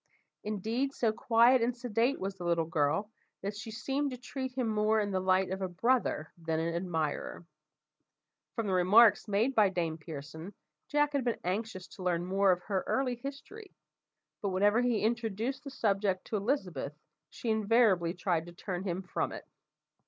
Indeed, 0.43 0.93
so 0.95 1.11
quiet 1.13 1.61
and 1.61 1.77
sedate 1.77 2.19
was 2.19 2.33
the 2.33 2.43
little 2.43 2.65
girl, 2.65 3.11
that 3.43 3.55
she 3.55 3.69
seemed 3.69 4.09
to 4.09 4.17
treat 4.17 4.51
him 4.53 4.67
more 4.67 4.99
in 4.99 5.11
the 5.11 5.19
light 5.19 5.51
of 5.51 5.61
a 5.61 5.67
brother 5.67 6.33
than 6.39 6.59
an 6.59 6.73
admirer. 6.73 7.45
From 8.55 8.65
the 8.65 8.73
remarks 8.73 9.27
made 9.27 9.53
by 9.53 9.69
Dame 9.69 9.99
Pearson, 9.99 10.55
Jack 10.87 11.13
had 11.13 11.23
been 11.23 11.37
anxious 11.43 11.87
to 11.89 12.03
learn 12.03 12.25
more 12.25 12.51
of 12.51 12.63
her 12.63 12.83
early 12.87 13.13
history, 13.13 13.75
but 14.41 14.49
whenever 14.49 14.81
he 14.81 15.01
introduced 15.03 15.63
the 15.63 15.69
subject 15.69 16.25
to 16.25 16.35
Elizabeth, 16.35 16.93
she 17.29 17.51
invariably 17.51 18.15
tried 18.15 18.47
to 18.47 18.53
turn 18.53 18.83
him 18.83 19.03
from 19.03 19.31
it. 19.31 19.45